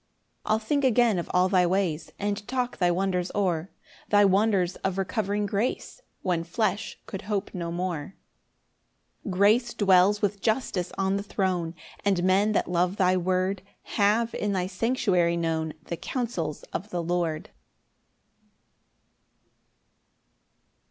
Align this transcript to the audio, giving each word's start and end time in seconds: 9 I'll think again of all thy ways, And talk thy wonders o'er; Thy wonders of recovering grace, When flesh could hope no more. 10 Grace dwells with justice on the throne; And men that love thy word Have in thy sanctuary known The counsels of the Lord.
9 0.45 0.53
I'll 0.53 0.57
think 0.59 0.83
again 0.83 1.19
of 1.19 1.29
all 1.31 1.47
thy 1.47 1.63
ways, 1.67 2.11
And 2.17 2.47
talk 2.47 2.77
thy 2.79 2.89
wonders 2.89 3.31
o'er; 3.35 3.69
Thy 4.09 4.25
wonders 4.25 4.75
of 4.77 4.97
recovering 4.97 5.45
grace, 5.45 6.01
When 6.23 6.43
flesh 6.43 6.97
could 7.05 7.21
hope 7.29 7.53
no 7.53 7.71
more. 7.71 8.15
10 9.23 9.31
Grace 9.33 9.73
dwells 9.75 10.19
with 10.19 10.41
justice 10.41 10.91
on 10.97 11.17
the 11.17 11.21
throne; 11.21 11.75
And 12.03 12.23
men 12.23 12.53
that 12.53 12.67
love 12.67 12.95
thy 12.95 13.15
word 13.15 13.61
Have 13.93 14.33
in 14.33 14.53
thy 14.53 14.65
sanctuary 14.65 15.37
known 15.37 15.75
The 15.83 15.97
counsels 15.97 16.63
of 16.73 16.89
the 16.89 17.03
Lord. 17.03 17.51